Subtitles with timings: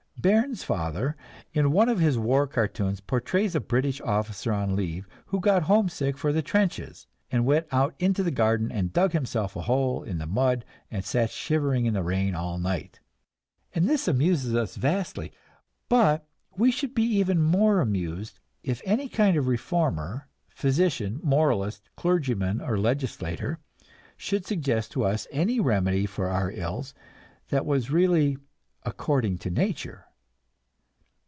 [0.21, 1.15] Bairnsfather,
[1.51, 6.15] in one of his war cartoons, portrays a British officer on leave, who got homesick
[6.15, 10.19] for the trenches and went out into the garden and dug himself a hole in
[10.19, 12.99] the mud and sat shivering in the rain all night.
[13.73, 15.33] And this amuses us vastly;
[15.89, 22.61] but we should be even more amused if any kind of reformer, physician, moralist, clergyman
[22.61, 23.57] or legislator
[24.17, 26.93] should suggest to us any remedy for our ills
[27.49, 28.37] that was really
[28.83, 30.05] "according to nature."